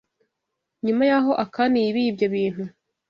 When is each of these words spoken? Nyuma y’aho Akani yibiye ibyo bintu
Nyuma 0.85 1.03
y’aho 1.09 1.31
Akani 1.43 1.77
yibiye 1.85 2.07
ibyo 2.11 2.27
bintu 2.35 2.63